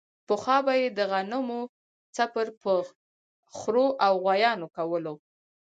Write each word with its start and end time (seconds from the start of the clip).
پخوا 0.27 0.57
به 0.65 0.73
یې 0.81 0.87
د 0.97 0.99
غنمو 1.11 1.61
څپر 2.15 2.47
په 2.61 2.71
خرو 3.57 3.87
او 4.05 4.13
غوایانو 4.23 4.67
کولو. 4.75 5.15